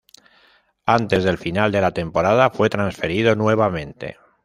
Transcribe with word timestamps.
Antes 0.87 1.23
del 1.23 1.37
final 1.37 1.71
de 1.71 1.79
la 1.79 1.91
temporada 1.91 2.49
fue 2.49 2.71
transferido 2.71 3.35
nuevamente. 3.35 4.17